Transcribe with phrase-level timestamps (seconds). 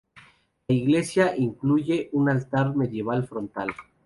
[0.67, 3.69] La iglesia incluye un altar medieval frontal.